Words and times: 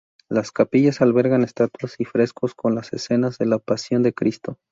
Las 0.29 0.51
capillas 0.51 0.99
albergan 1.01 1.43
estatuas 1.43 1.99
y 1.99 2.05
frescos 2.05 2.55
con 2.55 2.73
las 2.73 2.91
escenas 2.91 3.37
de 3.37 3.45
la 3.45 3.59
"Pasión 3.59 4.01
de 4.01 4.13
Cristo". 4.15 4.57